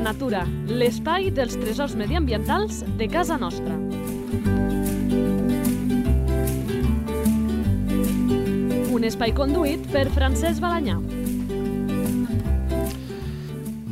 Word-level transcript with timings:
la 0.00 0.12
natura, 0.14 0.46
l'espai 0.64 1.28
dels 1.34 1.58
tresors 1.60 1.92
mediambientals 1.98 2.78
de 2.96 3.08
casa 3.12 3.36
nostra. 3.36 3.74
Un 8.96 9.04
espai 9.04 9.34
conduït 9.36 9.84
per 9.92 10.06
Francesc 10.14 10.64
Balanyà. 10.64 10.96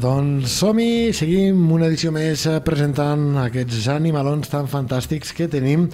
Doncs 0.01 0.57
som-hi, 0.63 1.13
seguim 1.13 1.61
una 1.75 1.91
edició 1.91 2.15
més 2.15 2.47
eh, 2.47 2.57
presentant 2.65 3.35
aquests 3.43 3.89
animalons 3.93 4.49
tan 4.49 4.69
fantàstics 4.71 5.35
que 5.37 5.51
tenim 5.51 5.89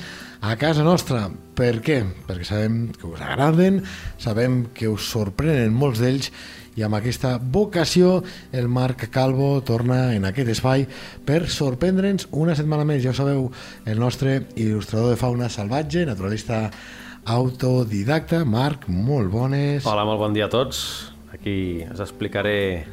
a 0.44 0.54
casa 0.60 0.84
nostra. 0.86 1.26
Per 1.58 1.78
què? 1.82 2.02
Perquè 2.28 2.46
sabem 2.46 2.82
que 2.92 3.08
us 3.08 3.22
agraden, 3.24 3.80
sabem 4.20 4.66
que 4.76 4.92
us 4.92 5.08
sorprenen 5.08 5.74
molts 5.74 6.04
d'ells 6.04 6.30
i 6.74 6.82
amb 6.82 6.98
aquesta 6.98 7.36
vocació 7.38 8.22
el 8.52 8.68
Marc 8.68 9.06
Calvo 9.14 9.60
torna 9.66 10.14
en 10.14 10.26
aquest 10.26 10.50
espai 10.56 10.86
per 11.26 11.44
sorprendre'ns 11.52 12.28
una 12.32 12.56
setmana 12.58 12.86
més. 12.88 13.02
Ja 13.04 13.12
ho 13.12 13.16
sabeu, 13.16 13.48
el 13.86 14.02
nostre 14.02 14.40
il·lustrador 14.56 15.14
de 15.14 15.20
fauna 15.20 15.48
salvatge, 15.48 16.04
naturalista 16.08 16.68
autodidacta. 17.24 18.44
Marc, 18.44 18.88
molt 18.88 19.30
bones. 19.32 19.86
Hola, 19.86 20.04
molt 20.08 20.20
bon 20.20 20.34
dia 20.36 20.48
a 20.50 20.52
tots. 20.52 21.12
Aquí 21.34 21.84
us 21.90 22.02
explicaré 22.02 22.86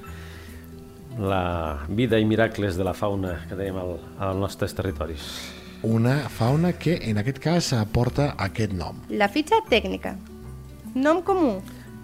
la 1.20 1.86
vida 1.90 2.20
i 2.20 2.26
miracles 2.26 2.78
de 2.78 2.86
la 2.88 2.94
fauna 2.96 3.42
que 3.50 3.58
tenim 3.58 3.78
al, 3.82 3.98
als 4.20 4.40
nostres 4.40 4.76
territoris. 4.78 5.28
Una 5.84 6.30
fauna 6.30 6.74
que 6.78 7.00
en 7.10 7.18
aquest 7.18 7.42
cas 7.42 7.74
porta 7.92 8.36
aquest 8.38 8.74
nom. 8.78 9.02
La 9.10 9.28
fitxa 9.34 9.64
tècnica. 9.70 10.16
Nom 10.94 11.24
comú. 11.26 11.56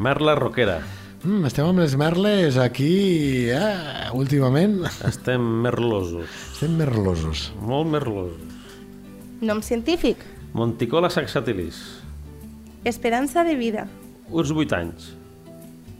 Merla 0.01 0.35
roquera. 0.37 0.81
Mm, 1.23 1.47
estem 1.49 1.65
amb 1.65 1.81
les 1.81 1.95
merles 1.97 2.57
aquí, 2.61 3.49
eh, 3.49 4.09
últimament. 4.13 4.83
Estem 5.07 5.41
merlosos. 5.63 6.29
Estem 6.53 6.75
merlosos. 6.77 7.47
Molt 7.61 7.89
merlosos. 7.89 8.53
Nom 9.41 9.61
científic. 9.61 10.21
Monticola 10.53 11.09
saxatilis. 11.09 11.79
Esperança 12.85 13.43
de 13.43 13.55
vida. 13.55 13.87
Uns 14.29 14.51
8 14.51 14.75
anys. 14.77 15.09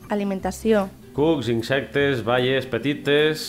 Alimentació. 0.10 0.88
Cucs, 1.18 1.50
insectes, 1.50 2.22
baies 2.24 2.70
petites, 2.70 3.48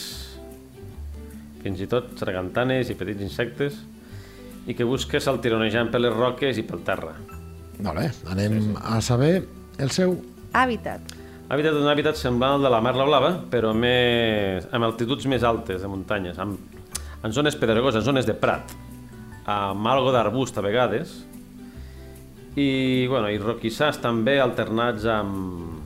fins 1.61 1.85
i 1.85 1.87
tot 1.91 2.17
sargantanes 2.17 2.89
i 2.89 2.97
petits 2.97 3.21
insectes, 3.21 3.77
i 4.67 4.75
que 4.75 4.89
busques 4.89 5.29
el 5.29 5.41
tironejant 5.45 5.93
per 5.93 6.01
les 6.01 6.17
roques 6.17 6.57
i 6.57 6.65
pel 6.65 6.81
terra. 6.85 7.13
Molt 7.79 8.01
bé, 8.01 8.11
anem 8.33 8.57
sí, 8.57 8.67
sí. 8.71 8.77
a 8.81 9.01
saber 9.05 9.33
el 9.79 9.93
seu... 9.93 10.17
Hàbitat. 10.57 11.18
Hàbitat 11.49 11.79
un 11.81 11.89
hàbitat 11.89 12.19
semblant 12.21 12.59
al 12.59 12.67
de 12.67 12.71
la 12.75 12.83
merla 12.85 13.07
blava, 13.09 13.31
però 13.49 13.71
més, 13.73 14.67
amb 14.69 14.85
altituds 14.85 15.25
més 15.33 15.47
altes 15.49 15.81
de 15.81 15.89
muntanyes, 15.89 16.37
amb, 16.45 16.61
en 17.25 17.33
zones 17.33 17.57
pedregoses, 17.57 18.03
en 18.03 18.05
zones 18.05 18.29
de 18.29 18.35
prat, 18.37 18.75
amb 19.49 19.89
algo 19.89 20.13
d'arbust 20.13 20.61
a 20.61 20.65
vegades, 20.67 21.15
i, 22.53 23.07
bueno, 23.09 23.31
i 23.33 23.41
roquissars 23.41 23.97
també 24.03 24.37
alternats 24.43 25.09
amb, 25.09 25.81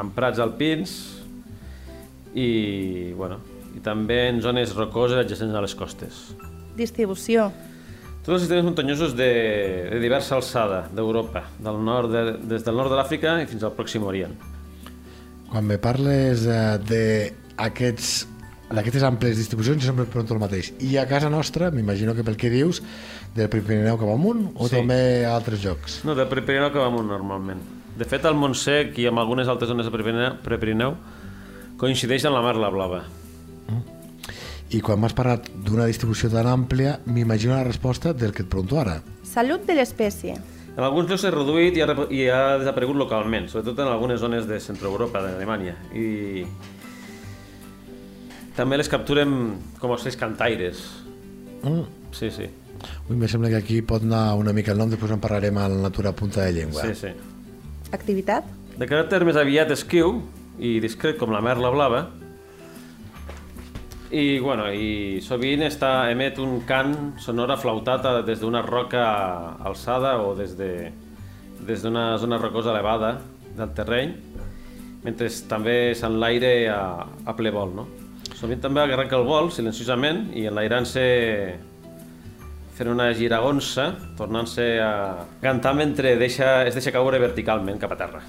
amb 0.00 0.16
prats 0.16 0.40
alpins 0.40 0.96
i, 2.32 3.12
bueno, 3.20 3.42
i 3.76 3.84
també 3.84 4.22
en 4.30 4.40
zones 4.40 4.72
rocoses 4.80 5.20
adjacents 5.26 5.60
a 5.60 5.64
les 5.66 5.76
costes. 5.76 6.24
Distribució. 6.80 7.50
Tots 8.24 8.38
els 8.38 8.46
sistemes 8.46 8.64
muntanyosos 8.64 9.12
de, 9.12 9.30
de 9.92 10.00
diversa 10.00 10.38
alçada 10.40 10.86
d'Europa, 10.88 11.50
del 11.60 11.84
nord 11.84 12.16
de, 12.16 12.28
des 12.48 12.64
del 12.64 12.80
nord 12.80 12.96
de 12.96 13.02
l'Àfrica 13.04 13.42
i 13.44 13.48
fins 13.50 13.66
al 13.66 13.76
Pròxim 13.76 14.08
Orient. 14.08 14.55
Quan 15.50 15.66
me 15.66 15.78
parles 15.82 16.46
eh, 16.46 16.78
d'aquests 16.86 18.16
d'aquestes 18.66 19.04
amples 19.06 19.36
distribucions 19.38 19.78
jo 19.78 19.92
sempre 19.92 20.06
et 20.06 20.10
pregunto 20.10 20.34
el 20.34 20.40
mateix. 20.42 20.72
I 20.82 20.96
a 20.98 21.06
casa 21.06 21.30
nostra, 21.30 21.70
m'imagino 21.70 22.16
que 22.16 22.24
pel 22.26 22.38
que 22.40 22.50
dius, 22.50 22.80
del 23.36 23.50
Prepirineu 23.52 23.98
cap 24.00 24.10
amunt 24.10 24.48
o 24.56 24.66
sí. 24.66 24.74
també 24.74 24.98
a 25.24 25.36
altres 25.36 25.62
llocs? 25.62 26.00
No, 26.06 26.16
del 26.18 26.26
Prepirineu 26.30 26.72
cap 26.74 26.88
amunt 26.88 27.06
normalment. 27.12 27.62
De 27.96 28.04
fet, 28.08 28.26
el 28.28 28.34
Montsec 28.36 28.98
i 29.00 29.06
amb 29.08 29.22
algunes 29.22 29.48
altres 29.48 29.70
zones 29.70 29.86
de 29.86 29.94
Prepirineu 30.42 30.96
coincideix 31.78 32.26
en 32.26 32.34
la 32.34 32.42
Mar 32.42 32.56
la 32.58 32.72
Blava. 32.72 33.04
Mm. 33.70 33.84
I 34.74 34.82
quan 34.82 34.98
m'has 34.98 35.14
parlat 35.14 35.46
d'una 35.62 35.86
distribució 35.86 36.28
tan 36.32 36.48
àmplia, 36.50 36.98
m'imagino 37.06 37.54
la 37.54 37.64
resposta 37.64 38.12
del 38.12 38.34
que 38.34 38.42
et 38.42 38.50
pregunto 38.50 38.80
ara. 38.82 38.98
Salut 39.22 39.62
de 39.68 39.78
l'espècie. 39.78 40.34
En 40.76 40.84
alguns 40.84 41.08
llocs 41.08 41.22
s'ha 41.24 41.32
reduït 41.32 41.78
i 41.78 41.82
ha, 41.82 41.88
i 42.12 42.26
ha 42.28 42.58
desaparegut 42.60 42.98
localment, 43.00 43.48
sobretot 43.48 43.78
en 43.80 43.88
algunes 43.88 44.20
zones 44.20 44.44
de 44.48 44.58
Centroeuropa, 44.60 45.22
d'Alemanya. 45.24 45.72
I 45.96 46.44
també 48.56 48.76
les 48.76 48.90
capturem 48.92 49.32
com 49.80 49.94
els 49.96 50.04
seis 50.04 50.18
cantaires. 50.20 50.84
Mm. 51.62 51.86
Sí, 52.16 52.28
sí. 52.32 52.50
Ui, 53.08 53.16
me 53.16 53.28
sembla 53.28 53.48
que 53.54 53.60
aquí 53.62 53.80
pot 53.80 54.04
anar 54.04 54.34
una 54.36 54.52
mica 54.56 54.74
el 54.74 54.80
nom, 54.80 54.92
després 54.92 55.14
en 55.16 55.22
parlarem 55.22 55.56
al 55.60 55.80
Natura 55.80 56.12
Punta 56.16 56.44
de 56.44 56.52
Llengua. 56.58 56.84
Sí, 56.84 56.94
sí. 57.06 57.12
Activitat? 57.96 58.44
De 58.76 58.88
caràcter 58.88 59.22
més 59.24 59.40
aviat 59.40 59.72
esquiu 59.72 60.20
i 60.60 60.76
discret 60.84 61.16
com 61.16 61.32
la 61.32 61.40
merla 61.44 61.72
blava, 61.72 62.02
i, 64.10 64.38
bueno, 64.38 64.68
i 64.70 65.18
sovint 65.24 65.64
està, 65.66 66.10
emet 66.12 66.38
un 66.42 66.60
cant 66.68 66.94
sonor 67.22 67.50
aflautat 67.54 68.06
des 68.26 68.40
d'una 68.42 68.62
roca 68.62 69.04
alçada 69.66 70.16
o 70.22 70.34
des 70.38 70.56
de 70.58 70.70
des 71.66 71.82
d'una 71.82 72.18
zona 72.18 72.38
rocosa 72.38 72.70
elevada 72.70 73.16
del 73.56 73.70
terreny, 73.74 74.12
mentre 75.02 75.30
també 75.48 75.94
s'enlaire 75.96 76.68
a, 76.68 76.82
a 77.24 77.34
ple 77.36 77.50
vol. 77.50 77.72
No? 77.74 77.86
Sovint 78.36 78.60
també 78.60 78.82
arrenca 78.84 79.16
el 79.16 79.24
vol 79.26 79.50
silenciosament 79.50 80.26
i 80.36 80.46
enlairant-se 80.50 81.06
fent 82.76 82.90
una 82.92 83.08
giragonsa, 83.16 83.88
tornant-se 84.18 84.66
a 84.84 84.92
cantar 85.40 85.72
mentre 85.78 86.16
deixa, 86.20 86.66
es 86.68 86.76
deixa 86.76 86.92
caure 86.92 87.22
verticalment 87.22 87.80
cap 87.80 87.96
a 87.96 88.04
terra. 88.04 88.20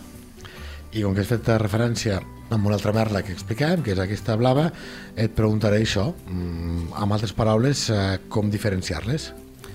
I 0.97 1.03
com 1.06 1.13
que 1.13 1.22
has 1.22 1.30
fet 1.30 1.50
referència 1.62 2.16
amb 2.50 2.66
una 2.66 2.74
altra 2.78 2.94
merla 2.96 3.22
que 3.22 3.34
explicàvem, 3.35 3.84
que 3.85 3.94
és 3.94 4.00
aquesta 4.02 4.34
blava, 4.40 4.72
et 5.19 5.35
preguntaré 5.38 5.84
això, 5.84 6.08
mm, 6.25 6.94
amb 6.97 7.13
altres 7.13 7.34
paraules, 7.38 7.90
eh, 7.91 8.18
com 8.30 8.50
diferenciar-les. 8.50 9.31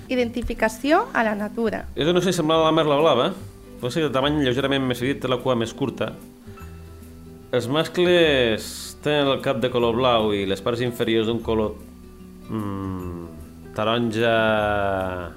Identificació 0.09 1.07
a 1.15 1.23
la 1.23 1.37
natura. 1.37 1.87
És 1.95 2.09
una 2.09 2.21
sé 2.21 2.33
semblant 2.33 2.61
a 2.61 2.65
la 2.65 2.73
merla 2.73 2.97
blava, 2.97 3.33
pot 3.81 3.93
ser 3.93 4.03
de 4.03 4.11
tamany 4.11 4.43
lleugerament 4.43 4.83
més 4.83 4.99
dit, 4.99 5.21
té 5.21 5.29
la 5.29 5.39
cua 5.39 5.55
més 5.55 5.73
curta. 5.73 6.13
Els 7.53 7.69
mascles 7.69 8.97
tenen 9.03 9.29
el 9.29 9.41
cap 9.43 9.61
de 9.61 9.71
color 9.71 9.95
blau 9.95 10.33
i 10.33 10.45
les 10.45 10.61
parts 10.61 10.81
inferiors 10.81 11.27
d'un 11.27 11.39
color 11.39 11.77
mm, 12.49 13.27
taronja 13.77 15.31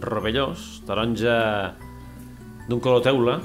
rovellós, 0.00 0.82
taronja 0.86 1.74
d'un 2.68 2.80
color 2.80 3.02
teula, 3.02 3.40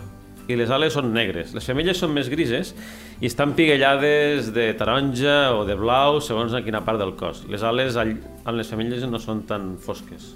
i 0.47 0.55
les 0.55 0.71
ales 0.71 0.95
són 0.95 1.11
negres. 1.13 1.51
Les 1.55 1.65
femelles 1.67 1.99
són 1.99 2.13
més 2.15 2.29
grises 2.31 2.73
i 3.19 3.27
estan 3.27 3.53
piguellades 3.57 4.53
de 4.55 4.69
taronja 4.79 5.53
o 5.57 5.65
de 5.67 5.75
blau 5.79 6.21
segons 6.23 6.55
a 6.55 6.63
quina 6.63 6.83
part 6.87 7.01
del 7.01 7.13
cos. 7.19 7.43
Les 7.51 7.63
ales 7.67 7.99
en 7.99 8.53
les 8.55 8.71
femelles 8.71 9.03
no 9.11 9.19
són 9.19 9.43
tan 9.49 9.75
fosques. 9.83 10.31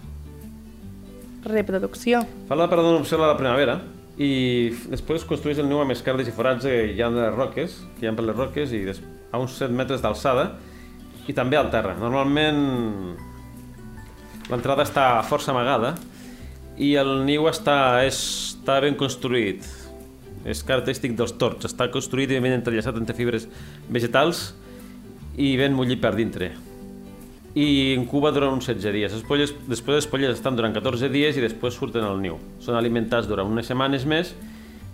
Reproducció. 1.47 2.21
Fa 2.49 2.59
la 2.59 2.67
parada 2.69 2.91
d'opció 2.93 3.17
a 3.21 3.31
la 3.31 3.39
primavera 3.39 3.79
i 4.21 4.69
després 4.91 5.23
construeix 5.25 5.61
el 5.63 5.69
niu 5.71 5.79
amb 5.81 5.95
escardes 5.95 6.27
i 6.27 6.35
forats 6.35 6.67
que 6.67 6.91
hi 6.91 7.01
ha 7.01 7.09
de 7.09 7.23
les 7.23 7.33
roques, 7.33 7.79
que 7.97 8.05
hi 8.05 8.11
ha 8.11 8.15
per 8.17 8.27
les 8.27 8.37
roques 8.37 8.75
i 8.75 8.83
a 8.91 9.39
uns 9.39 9.55
7 9.57 9.73
metres 9.73 10.03
d'alçada 10.03 10.51
i 11.25 11.33
també 11.33 11.57
al 11.57 11.71
terra. 11.71 11.95
Normalment 11.97 12.59
l'entrada 14.51 14.83
està 14.83 15.05
força 15.23 15.55
amagada 15.55 15.95
i 16.81 16.93
el 16.99 17.21
niu 17.23 17.47
està, 17.47 18.03
està 18.03 18.81
ben 18.83 18.97
construït 18.99 19.80
és 20.45 20.63
característic 20.65 21.15
dels 21.17 21.35
torts. 21.39 21.67
Està 21.69 21.89
construït 21.93 22.31
i 22.31 22.41
ben 22.41 22.55
entrellaçat 22.55 22.97
entre 22.99 23.15
fibres 23.17 23.47
vegetals 23.89 24.51
i 25.37 25.55
ben 25.59 25.75
mullit 25.75 26.01
per 26.01 26.13
dintre. 26.17 26.51
I 27.51 27.93
incuba 27.97 28.31
durant 28.31 28.55
uns 28.55 28.69
16 28.69 28.95
dies. 28.95 29.17
Les 29.17 29.27
polles, 29.27 29.51
després 29.67 29.99
les 29.99 30.07
polles 30.07 30.37
estan 30.37 30.55
durant 30.55 30.73
14 30.73 31.11
dies 31.11 31.35
i 31.35 31.43
després 31.43 31.75
surten 31.75 32.07
al 32.07 32.21
niu. 32.23 32.39
Són 32.63 32.79
alimentats 32.79 33.27
durant 33.27 33.49
unes 33.51 33.67
setmanes 33.67 34.07
més, 34.07 34.31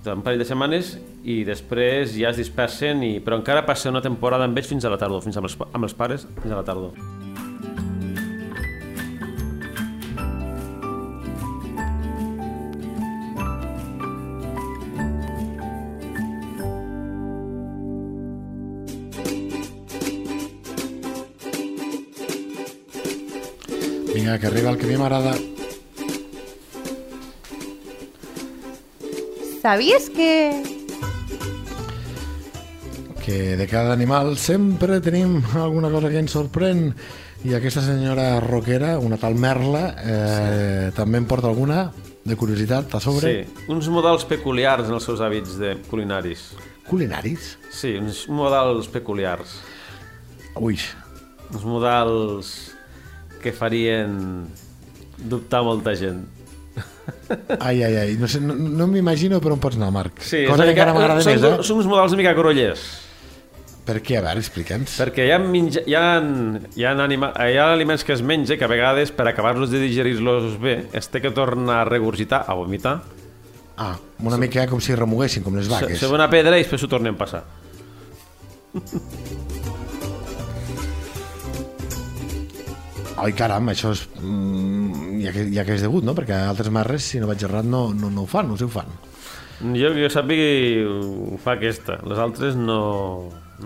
durant 0.04 0.22
un 0.22 0.26
parell 0.26 0.42
de 0.42 0.48
setmanes, 0.50 0.96
i 1.28 1.44
després 1.46 2.16
ja 2.18 2.32
es 2.32 2.42
dispersen, 2.42 3.04
i... 3.06 3.20
però 3.22 3.38
encara 3.42 3.66
passa 3.68 3.94
una 3.94 4.02
temporada 4.02 4.48
amb 4.50 4.58
ells 4.58 4.74
fins 4.74 4.88
a 4.88 4.94
la 4.94 5.00
tardor, 5.02 5.26
fins 5.26 5.38
amb 5.38 5.52
els, 5.52 5.60
amb 5.70 5.90
els 5.90 5.98
pares 5.98 6.28
fins 6.42 6.52
a 6.52 6.58
la 6.58 6.66
tardor. 6.66 7.17
Vinga, 24.28 24.40
que 24.40 24.48
arriba 24.48 24.72
el 24.72 24.78
que 24.78 24.84
a 24.84 24.90
mi 24.90 24.98
m'agrada. 24.98 25.36
¿Sabías 29.62 30.10
que...? 30.10 30.76
que 33.24 33.56
de 33.58 33.68
cada 33.68 33.92
animal 33.94 34.38
sempre 34.38 35.02
tenim 35.02 35.42
alguna 35.56 35.90
cosa 35.92 36.08
que 36.08 36.20
ens 36.20 36.32
sorprèn 36.32 36.94
i 37.44 37.56
aquesta 37.56 37.82
senyora 37.84 38.40
roquera, 38.40 39.00
una 39.00 39.16
tal 39.20 39.36
Merla, 39.36 39.96
eh, 40.00 40.92
també 40.96 41.20
en 41.20 41.28
porta 41.28 41.48
alguna 41.48 41.90
de 42.24 42.36
curiositat 42.40 42.96
a 42.96 43.04
sobre. 43.04 43.32
Sí, 43.32 43.66
uns 43.72 43.88
models 43.92 44.24
peculiars 44.28 44.88
en 44.88 44.96
els 44.96 45.08
seus 45.08 45.24
hàbits 45.24 45.60
de 45.60 45.76
culinaris. 45.88 46.50
Culinaris? 46.88 47.58
Sí, 47.72 47.96
uns 48.00 48.26
models 48.28 48.88
peculiars. 48.92 49.60
Ui, 50.56 50.80
Uns 51.48 51.64
models 51.64 52.77
que 53.42 53.54
farien 53.56 54.45
dubtar 55.18 55.63
molta 55.66 55.95
gent. 55.98 56.25
ai, 57.60 57.81
ai, 57.84 57.95
ai. 57.98 58.16
No, 58.19 58.28
sé, 58.30 58.39
no, 58.44 58.54
no 58.54 58.86
m'imagino 58.92 59.39
per 59.42 59.51
on 59.56 59.60
pots 59.63 59.78
anar, 59.80 59.89
Marc. 59.95 60.22
Sí, 60.22 60.44
Cosa 60.50 60.66
que 60.68 60.74
encara 60.75 60.94
m'agrada 60.94 61.24
més, 61.25 61.42
eh? 61.44 61.57
Són 61.66 61.80
uns 61.81 61.89
models 61.89 62.13
una 62.13 62.22
mica 62.22 62.34
grollers. 62.38 62.86
Per 63.88 64.01
què? 64.04 64.18
A 64.19 64.22
veure, 64.25 64.42
explica'ns. 64.44 64.98
Perquè 65.00 65.30
hi 65.30 65.31
ha, 65.31 65.38
menja, 65.39 65.80
hi, 65.88 65.94
ha, 65.95 66.18
hi, 66.75 66.84
ha 66.84 66.92
anima, 67.06 67.30
hi 67.48 67.56
ha 67.56 67.69
aliments 67.72 68.04
que 68.04 68.12
es 68.18 68.22
menja 68.22 68.57
que 68.60 68.66
a 68.68 68.72
vegades 68.72 69.13
per 69.16 69.30
acabar-los 69.31 69.72
de 69.72 69.80
digerir-los 69.80 70.57
bé 70.60 70.74
es 70.92 71.07
té 71.07 71.22
que 71.24 71.31
tornar 71.31 71.86
a 71.86 71.88
regurgitar, 71.88 72.44
a 72.48 72.54
vomitar, 72.60 72.98
Ah, 73.80 73.94
una 74.25 74.40
mica 74.42 74.63
com 74.66 74.80
si 74.81 74.95
remuguessin, 74.98 75.44
com 75.45 75.54
les 75.56 75.68
se, 75.68 75.72
vaques. 75.72 76.00
se 76.01 76.07
ve 76.10 76.16
una 76.18 76.25
pedra 76.31 76.57
i 76.57 76.63
després 76.63 76.81
s'ho 76.81 76.88
tornen 76.90 77.13
a 77.13 77.18
passar. 77.19 77.44
Ai, 83.18 83.34
caram, 83.34 83.72
això 83.72 83.92
és... 83.96 84.04
Mm, 84.22 85.18
ja, 85.24 85.31
que, 85.34 85.48
ja 85.56 85.66
que 85.66 85.74
és 85.78 85.84
degut, 85.86 86.06
no? 86.06 86.14
Perquè 86.18 86.38
altres 86.38 86.69
marres, 86.74 87.06
si 87.10 87.22
no 87.22 87.30
vaig 87.30 87.42
errat, 87.48 87.66
no, 87.66 87.88
no, 87.98 88.12
no 88.14 88.25
ho 88.25 88.30
fan, 88.30 88.50
no 88.52 88.58
sé 88.60 88.68
ho 88.68 88.72
fan. 88.72 88.92
Jo, 89.58 89.90
jo 89.98 90.10
sàpiga 90.14 90.46
ho 90.86 91.40
fa 91.42 91.56
aquesta, 91.58 91.98
les 92.06 92.19
altres 92.22 92.54
no, 92.60 92.78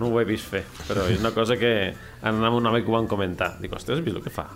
no 0.00 0.08
ho 0.08 0.20
he 0.20 0.24
vist 0.24 0.48
fer, 0.48 0.62
però 0.88 1.04
és 1.12 1.20
una 1.20 1.34
cosa 1.36 1.58
que 1.60 1.92
amb 2.24 2.46
un 2.48 2.70
home 2.70 2.80
que 2.80 2.88
ho 2.88 2.96
van 2.96 3.10
comentar. 3.10 3.50
Dic, 3.60 3.74
ostres, 3.76 4.00
has 4.00 4.06
vist 4.06 4.16
el 4.16 4.24
que 4.24 4.32
fa? 4.32 4.46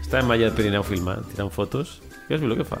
Estàvem 0.00 0.32
allà 0.32 0.48
al 0.48 0.56
Pirineu 0.56 0.86
filmant, 0.86 1.28
tirant 1.34 1.52
fotos, 1.52 1.98
i 2.28 2.32
has 2.32 2.40
vist 2.40 2.48
el 2.48 2.56
que 2.62 2.68
fa? 2.72 2.80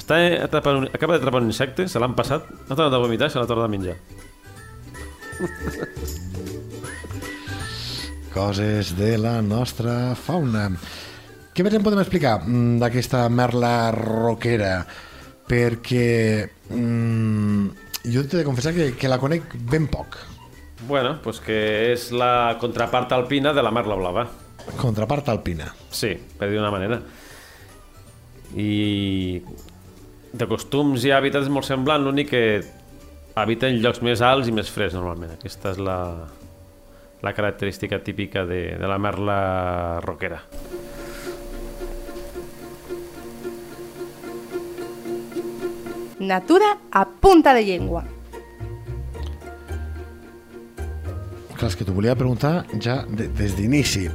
Està 0.00 0.16
atrapant 0.46 0.88
acaba 0.88 1.18
d'atrapar 1.18 1.42
un 1.44 1.52
insecte, 1.52 1.84
se 1.90 2.00
l'han 2.00 2.16
passat, 2.16 2.48
ha 2.48 2.72
tornat 2.72 2.96
a 2.96 3.04
vomitar 3.04 3.28
se 3.28 3.36
l'ha 3.42 3.50
tornat 3.50 3.68
a 3.68 3.74
menjar. 3.76 4.00
Coses 8.30 8.94
de 8.96 9.16
la 9.18 9.40
nostra 9.42 10.14
fauna. 10.14 10.68
Què 11.50 11.64
més 11.66 11.74
en 11.74 11.82
podem 11.82 11.98
explicar 11.98 12.36
mm, 12.44 12.78
d'aquesta 12.78 13.24
merla 13.32 13.90
roquera? 13.96 14.84
Perquè 15.50 16.46
mm, 16.70 17.64
jo 18.06 18.22
t'he 18.22 18.38
de 18.38 18.46
confessar 18.46 18.72
que, 18.76 18.92
que 18.94 19.10
la 19.10 19.18
conec 19.18 19.56
ben 19.70 19.90
poc. 19.90 20.20
Bueno, 20.86 21.16
pues 21.24 21.42
que 21.42 21.58
és 21.90 22.06
la 22.14 22.56
contrapart 22.62 23.12
alpina 23.18 23.52
de 23.52 23.66
la 23.66 23.74
merla 23.74 23.98
blava. 23.98 24.24
Contrapart 24.78 25.28
alpina. 25.34 25.66
Sí, 25.90 26.14
per 26.38 26.52
dir 26.52 26.62
una 26.62 26.70
manera. 26.70 27.00
I 28.54 29.40
de 30.30 30.46
costums 30.46 31.02
i 31.02 31.10
hàbitats 31.10 31.50
molt 31.50 31.66
semblant, 31.66 32.06
l'únic 32.06 32.30
que 32.30 32.44
habita 33.34 33.68
en 33.68 33.82
llocs 33.82 34.00
més 34.06 34.22
alts 34.22 34.48
i 34.48 34.54
més 34.54 34.70
freds 34.70 34.94
normalment. 34.94 35.34
Aquesta 35.34 35.74
és 35.74 35.82
la, 35.82 35.98
la 37.22 37.32
característica 37.32 38.02
típica 38.02 38.44
de, 38.46 38.76
de 38.76 38.88
la 38.88 38.98
merla 38.98 40.00
roquera. 40.00 40.42
Natura 46.20 46.78
a 46.92 47.08
punta 47.08 47.54
de 47.54 47.64
llengua. 47.64 48.04
Clar, 51.56 51.68
és 51.68 51.76
que 51.76 51.84
t'ho 51.84 51.92
volia 51.96 52.12
preguntar 52.16 52.66
ja 52.80 53.02
de, 53.08 53.26
des 53.36 53.56
d'inici. 53.56 54.06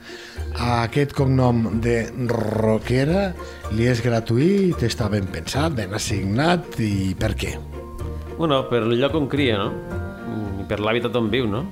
Aquest 0.82 1.14
cognom 1.18 1.80
de 1.82 1.96
roquera 2.30 3.32
li 3.74 3.86
és 3.90 4.02
gratuït, 4.04 4.82
està 4.86 5.08
ben 5.10 5.26
pensat, 5.30 5.74
ben 5.78 5.94
assignat 5.98 6.78
i 6.82 7.14
per 7.18 7.32
què? 7.38 7.56
Bueno, 8.36 8.64
per 8.70 8.82
el 8.82 8.96
lloc 8.98 9.14
on 9.18 9.30
cria, 9.30 9.58
no? 9.58 9.70
I 10.62 10.66
per 10.70 10.78
l'hàbitat 10.82 11.18
on 11.18 11.30
viu, 11.32 11.46
no? 11.50 11.64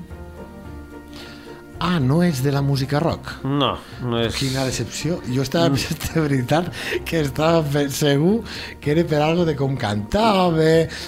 Ah, 1.81 1.99
no 1.99 2.19
és 2.23 2.43
de 2.45 2.53
la 2.53 2.61
música 2.61 3.01
rock. 3.01 3.39
No, 3.45 3.71
no 4.05 4.19
és... 4.21 4.35
Quina 4.37 4.67
decepció. 4.69 5.17
Jo 5.33 5.41
estava 5.47 5.71
pensant 5.73 6.03
de 6.13 6.21
veritat 6.21 6.69
que 7.09 7.23
estava 7.25 7.87
segur 7.89 8.43
que 8.81 8.93
era 8.93 9.05
per 9.09 9.23
algo 9.25 9.47
de 9.49 9.55
com 9.57 9.77
cantava 9.81 10.51
o 10.53 10.53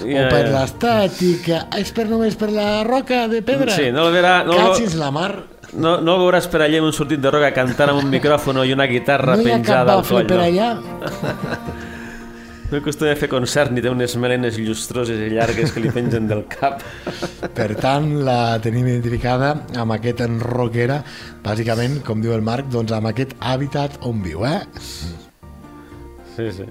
Ja, 0.08 0.26
per 0.32 0.46
ja. 0.46 0.52
l'estètica. 0.54 1.66
És 1.76 1.92
per 1.92 2.06
només 2.08 2.36
per 2.40 2.48
la 2.56 2.82
roca 2.88 3.26
de 3.28 3.42
pedra? 3.44 3.74
Sí, 3.76 3.90
no 3.92 4.08
el 4.08 4.16
verà... 4.16 4.38
No, 4.48 4.56
Cachis 4.72 4.96
la 4.96 5.10
mar. 5.12 5.32
no, 5.72 5.98
no 6.04 6.16
el 6.16 6.20
veuràs 6.26 6.48
per 6.52 6.60
allà 6.64 6.80
amb 6.82 6.88
un 6.90 6.92
sortit 6.96 7.20
de 7.20 7.30
roca 7.32 7.52
cantant 7.56 7.92
amb 7.94 8.02
un 8.02 8.10
micròfon 8.12 8.58
i 8.66 8.72
una 8.74 8.84
guitarra 8.90 9.36
No 9.36 9.44
hi 9.44 9.52
ha 9.52 9.60
cap 9.60 9.62
penjada 9.62 9.92
al 9.94 10.02
bafle 10.02 10.18
coll. 10.18 10.26
per 10.32 10.40
no. 10.40 10.48
allà? 10.48 11.71
No 12.72 12.78
acostuma 12.80 13.10
a 13.12 13.16
fer 13.20 13.28
concerts 13.28 13.68
ni 13.76 13.82
té 13.84 13.90
unes 13.92 14.14
melenes 14.16 14.56
llustroses 14.56 15.18
i 15.20 15.26
llargues 15.34 15.74
que 15.74 15.80
li 15.84 15.90
pengen 15.92 16.24
del 16.30 16.46
cap. 16.48 16.80
Per 17.52 17.66
tant, 17.76 18.06
la 18.24 18.56
tenim 18.64 18.88
identificada 18.88 19.50
amb 19.82 19.92
aquest 19.98 20.22
en 20.24 20.38
roquera, 20.40 21.02
bàsicament, 21.44 21.98
com 22.06 22.24
diu 22.24 22.32
el 22.32 22.40
Marc, 22.40 22.70
doncs 22.72 22.96
amb 22.96 23.10
aquest 23.10 23.36
hàbitat 23.44 24.00
on 24.08 24.24
viu, 24.24 24.46
eh? 24.48 24.62
Sí, 26.32 26.48
sí. 26.48 26.70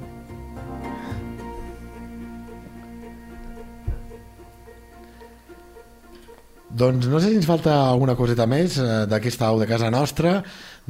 Doncs 6.82 7.14
no 7.14 7.22
sé 7.22 7.30
si 7.30 7.44
ens 7.44 7.46
falta 7.46 7.78
alguna 7.92 8.18
coseta 8.18 8.50
més 8.50 8.82
eh, 8.82 9.04
d'aquesta 9.06 9.54
au 9.54 9.62
de 9.62 9.70
casa 9.70 9.94
nostra, 9.94 10.40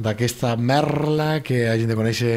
d'aquesta 0.00 0.56
merla 0.56 1.42
que 1.44 1.66
hagin 1.68 1.92
de 1.92 2.00
conèixer 2.00 2.36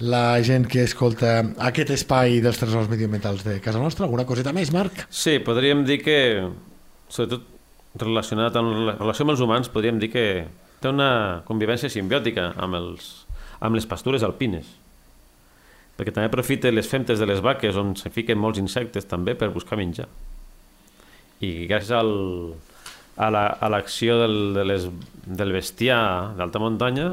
la 0.00 0.40
gent 0.42 0.64
que 0.70 0.82
escolta 0.86 1.40
aquest 1.60 1.90
espai 1.92 2.38
dels 2.40 2.56
tresors 2.60 2.88
medioambientals 2.88 3.42
de 3.44 3.58
casa 3.60 3.80
nostra. 3.82 4.06
Alguna 4.06 4.24
coseta 4.28 4.52
més, 4.56 4.70
Marc? 4.72 5.04
Sí, 5.12 5.38
podríem 5.44 5.84
dir 5.84 5.98
que, 6.02 6.16
sobretot 7.12 7.44
relacionat 8.00 8.56
amb 8.56 8.86
la 8.86 8.94
relació 8.96 9.26
amb 9.26 9.34
els 9.34 9.42
humans, 9.44 9.68
podríem 9.72 9.98
dir 10.00 10.08
que 10.12 10.24
té 10.80 10.88
una 10.88 11.42
convivència 11.44 11.90
simbiòtica 11.92 12.54
amb, 12.56 12.78
els, 12.78 13.10
amb 13.60 13.76
les 13.76 13.84
pastures 13.90 14.24
alpines. 14.24 14.64
Perquè 15.98 16.14
també 16.16 16.30
aprofita 16.30 16.70
les 16.72 16.88
femtes 16.88 17.20
de 17.20 17.26
les 17.28 17.42
vaques 17.44 17.76
on 17.76 17.92
se 18.00 18.08
fiquen 18.14 18.38
molts 18.40 18.58
insectes 18.62 19.04
també 19.10 19.34
per 19.36 19.50
buscar 19.52 19.76
menjar. 19.76 20.06
I 21.44 21.66
gràcies 21.68 21.92
al, 21.96 22.14
a 23.20 23.28
la- 23.32 23.52
a 23.60 23.68
l'acció 23.68 24.16
la, 24.16 24.24
del, 24.24 24.38
de 24.56 24.64
les, 24.64 24.88
del 25.26 25.52
bestiar 25.52 26.32
d'alta 26.38 26.60
muntanya 26.62 27.10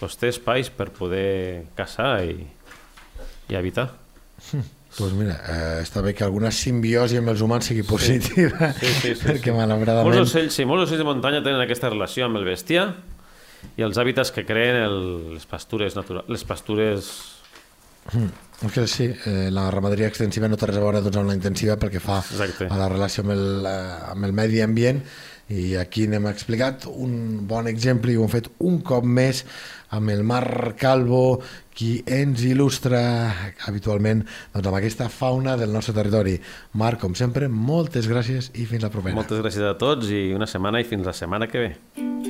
doncs 0.00 0.18
té 0.20 0.30
espais 0.32 0.70
per 0.72 0.88
poder 0.96 1.70
caçar 1.76 2.24
i, 2.24 2.36
i 3.50 3.58
habitar. 3.58 3.90
Doncs 4.50 4.70
pues 4.98 5.14
mira, 5.14 5.36
eh, 5.46 5.80
està 5.84 6.02
bé 6.02 6.14
que 6.16 6.24
alguna 6.26 6.50
simbiosi 6.54 7.20
amb 7.20 7.32
els 7.34 7.44
humans 7.44 7.68
sigui 7.70 7.84
positiva, 7.86 8.72
Sí, 8.80 8.92
sí, 8.96 9.14
sí, 9.14 9.26
perquè 9.26 9.52
sí. 9.52 9.56
malauradament... 9.56 10.10
Molts 10.10 10.32
ocells, 10.32 10.56
sí, 10.56 10.66
molts 10.68 10.88
ocells 10.88 11.04
de 11.04 11.08
muntanya 11.08 11.42
tenen 11.44 11.62
aquesta 11.62 11.92
relació 11.92 12.26
amb 12.26 12.40
el 12.40 12.48
bestiar 12.48 12.88
i 13.76 13.84
els 13.84 14.00
hàbitats 14.00 14.32
que 14.34 14.46
creen 14.48 14.80
el, 14.82 14.98
les 15.36 15.46
pastures 15.46 15.96
naturals, 15.98 16.30
les 16.32 16.46
pastures... 16.48 17.10
És 18.10 18.72
que 18.74 18.86
sí, 18.88 19.06
eh, 19.28 19.48
la 19.52 19.66
ramaderia 19.72 20.08
extensiva 20.08 20.48
no 20.48 20.56
té 20.58 20.66
res 20.68 20.78
a 20.80 20.82
veure 20.82 21.02
doncs, 21.04 21.18
amb 21.20 21.28
la 21.30 21.36
intensiva 21.36 21.76
perquè 21.80 22.00
fa 22.02 22.18
Exacte. 22.24 22.66
a 22.72 22.78
la 22.80 22.88
relació 22.90 23.22
amb 23.24 23.34
el, 23.36 23.44
eh, 23.68 23.98
amb 24.14 24.26
el 24.26 24.34
medi 24.36 24.62
ambient 24.64 25.02
i 25.50 25.74
aquí 25.80 26.06
n'hem 26.06 26.28
explicat 26.30 26.86
un 26.90 27.42
bon 27.50 27.66
exemple 27.66 28.12
i 28.12 28.16
ho 28.18 28.24
hem 28.26 28.32
fet 28.32 28.50
un 28.62 28.78
cop 28.86 29.04
més 29.04 29.42
amb 29.90 30.12
el 30.14 30.22
Marc 30.22 30.76
Calvo 30.78 31.40
qui 31.74 31.96
ens 32.06 32.44
il·lustra 32.46 33.00
habitualment 33.66 34.22
doncs, 34.22 34.66
amb 34.66 34.78
aquesta 34.78 35.08
fauna 35.10 35.56
del 35.58 35.74
nostre 35.74 35.96
territori. 35.96 36.36
Marc, 36.78 37.00
com 37.02 37.16
sempre, 37.18 37.48
moltes 37.48 38.06
gràcies 38.10 38.52
i 38.54 38.68
fins 38.70 38.86
la 38.86 38.92
propera. 38.94 39.18
Moltes 39.18 39.42
gràcies 39.42 39.66
a 39.66 39.74
tots 39.80 40.12
i 40.14 40.28
una 40.36 40.46
setmana 40.50 40.82
i 40.82 40.86
fins 40.86 41.08
la 41.08 41.16
setmana 41.16 41.50
que 41.50 41.66
ve. 41.66 42.29